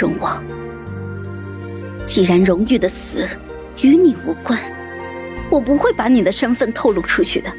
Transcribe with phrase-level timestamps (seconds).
[0.00, 0.42] 荣王。
[2.06, 3.28] 既然荣誉的死
[3.82, 4.58] 与你无关，
[5.50, 7.50] 我不会把你的身份透露出去的。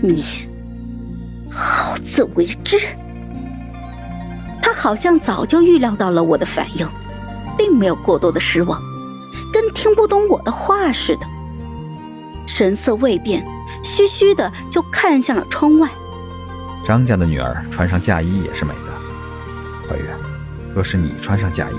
[0.00, 0.24] 你
[1.50, 2.78] 好自为之。
[4.60, 6.88] 他好像早就预料到了我的反应，
[7.56, 8.80] 并没有过多的失望，
[9.52, 11.22] 跟听不懂我的话似的，
[12.46, 13.44] 神色未变，
[13.82, 15.88] 虚虚的就看向了窗外。
[16.84, 20.06] 张家的女儿穿上嫁衣也是美的，怀远，
[20.74, 21.74] 若是你穿上嫁衣，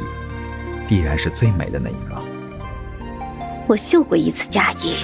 [0.88, 2.16] 必然是最美的那一个。
[3.68, 4.96] 我绣过一次嫁衣，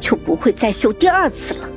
[0.00, 1.68] 就不会再绣第二次了。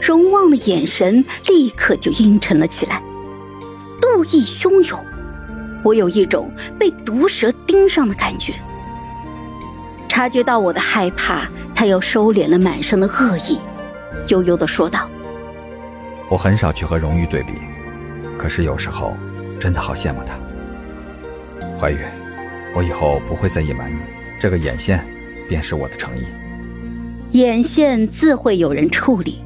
[0.00, 3.00] 荣望的眼神立刻就阴沉了起来。
[4.00, 4.98] 怒意汹涌，
[5.82, 8.54] 我有一种被毒蛇盯上的感觉。
[10.08, 13.58] 察觉到我的害怕，他又收敛了满身的恶意，
[14.28, 15.08] 悠悠的说道
[16.28, 17.54] ：“我很少去和荣誉对比，
[18.36, 19.16] 可是有时候
[19.62, 20.34] 真的好羡慕他。
[21.78, 22.00] 怀玉，
[22.74, 23.96] 我以后不会再隐瞒你，
[24.40, 25.04] 这个眼线
[25.48, 26.24] 便是我的诚意。
[27.38, 29.38] 眼线自会有人处理。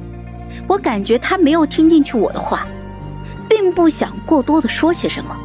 [0.67, 2.65] 我感觉他没有听进去我的话。”
[3.49, 5.35] 并不想过多的说些什么，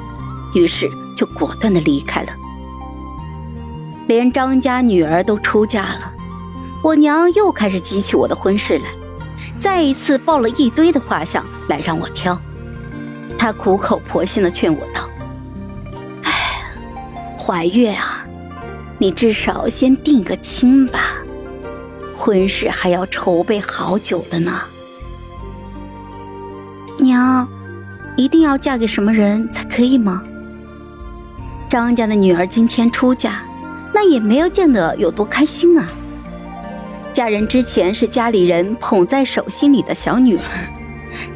[0.56, 2.32] 于是就果断的离开了。
[4.08, 6.12] 连张家女儿都出嫁了，
[6.82, 8.86] 我娘又开始激起我的婚事来，
[9.60, 12.38] 再一次抱了一堆的画像来让我挑。
[13.38, 15.08] 她苦口婆心的劝我道
[16.25, 16.62] ：“哎，
[17.38, 18.25] 怀月啊，
[18.98, 21.14] 你至少先定个亲吧，
[22.14, 24.60] 婚事还要筹备好久的呢。”
[26.98, 27.48] 娘。
[28.14, 30.22] 一定要嫁给什么人才可以吗？
[31.66, 33.41] 张家的女儿今天出嫁，
[33.94, 35.88] 那也没有见得有多开心啊。
[37.10, 40.69] 嫁人之前是家里人捧在手心里的小女儿，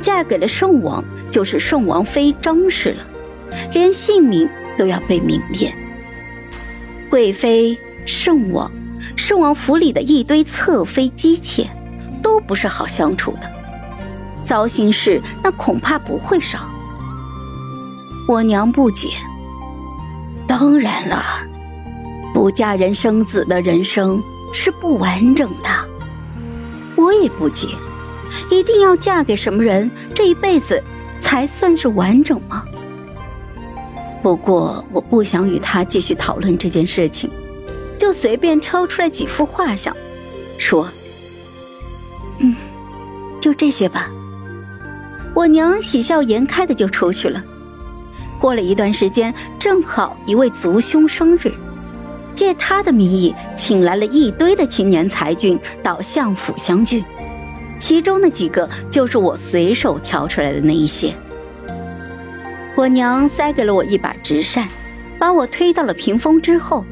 [0.03, 1.03] 嫁给了圣王
[1.37, 3.05] 就是圣王妃张氏了，
[3.75, 4.49] 连姓名
[4.79, 5.71] 都要被泯灭。
[7.11, 8.73] 贵妃、圣王、
[9.19, 11.69] 圣王府里的一堆侧妃姬妾，
[12.23, 13.41] 都不是好相处的。
[14.47, 16.61] 糟心事那恐怕不会少。
[18.27, 19.09] 我娘不解。
[20.49, 21.23] 当然了，
[22.33, 24.23] 不嫁人生子的人生
[24.55, 25.69] 是不完整的。
[26.97, 27.69] 我也不解，
[28.51, 30.83] 一定要嫁给什么人，这一辈子
[31.27, 32.65] 才算是完整吗？
[34.23, 37.29] 不过我不想与他继续讨论这件事情，
[37.99, 39.95] 就随便挑出来几幅画像，
[40.57, 40.89] 说
[42.39, 42.55] ：“嗯，
[43.41, 44.09] 就这些吧。”
[45.35, 47.43] 我娘喜笑颜开的就出去了。
[48.41, 51.53] 过了一段时间，正好一位族兄生日，
[52.37, 57.03] 借他的名义请来了一堆的青年才俊到相府相聚，
[57.79, 61.15] 其中的几个就是我随手挑出来的那一些。
[62.75, 64.69] 我娘塞给了我一把直扇，
[65.19, 66.85] 把我推到了屏风之后，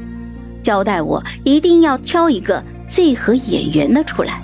[0.63, 4.41] 交代我一定要挑一个最合眼缘的出来。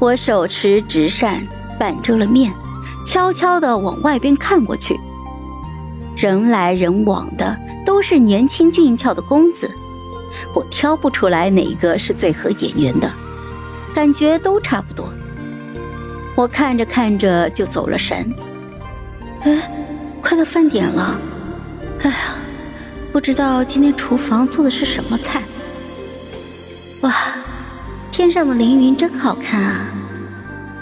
[0.00, 1.46] 我手持直扇，
[1.78, 2.52] 半遮了面。
[3.06, 4.98] 悄悄地往外边看过去，
[6.16, 7.54] 人来人往的
[7.84, 9.70] 都是年轻俊俏的公子，
[10.54, 13.12] 我挑不出来哪个是最合眼缘的，
[13.94, 15.08] 感觉都差不多。
[16.34, 18.34] 我看着看着就走了神。
[19.42, 19.70] 哎，
[20.20, 21.18] 快到饭点了，
[22.02, 22.16] 哎呀，
[23.12, 25.42] 不知道今天厨房做的是什么菜。
[27.02, 27.14] 哇，
[28.10, 29.86] 天上的凌云真好看啊，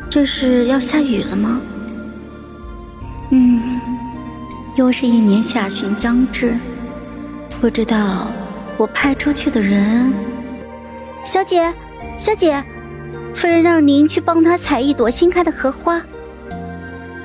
[0.09, 1.61] 这是要下雨了吗？
[3.31, 3.81] 嗯，
[4.77, 6.55] 又是一年下旬将至，
[7.61, 8.29] 不知道
[8.77, 10.13] 我派出去的人。
[11.25, 11.73] 小姐，
[12.17, 12.63] 小姐，
[13.35, 16.01] 夫人让您去帮她采一朵新开的荷花。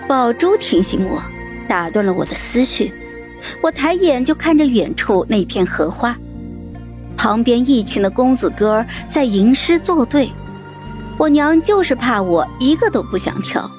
[0.08, 1.22] 宝珠提醒我，
[1.68, 2.94] 打断了我的思绪。
[3.62, 6.16] 我抬眼就看着远处那片荷花，
[7.16, 10.30] 旁边一群的公子哥在吟诗作对。
[11.20, 13.70] 我娘就是怕我一个都不想跳。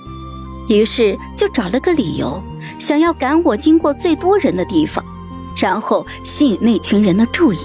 [0.68, 2.42] 于是就找了个理由，
[2.78, 5.04] 想要赶我经过最多人的地方，
[5.56, 7.58] 然后吸引那群人的注意。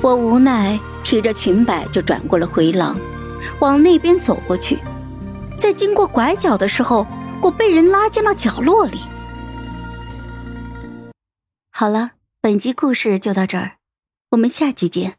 [0.00, 0.78] 我无奈
[1.08, 2.94] 提着裙摆就转过了回廊，
[3.60, 4.78] 往那边走过去。
[5.58, 7.06] 在经过拐角的时候，
[7.40, 8.98] 我被人拉进了角落里。
[11.70, 12.10] 好了，
[12.42, 13.78] 本集故事就到这儿，
[14.32, 15.16] 我们下集见，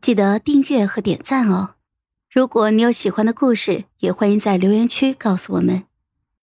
[0.00, 1.70] 记得订阅和点赞哦。
[2.30, 5.82] 如果你有喜欢的故事，也欢迎在留言区告诉我们。